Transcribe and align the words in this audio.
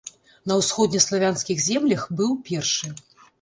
На 0.51 0.55
ўсходнеславянскіх 0.61 1.61
землях 1.67 2.07
быў 2.23 2.33
першы. 2.49 2.93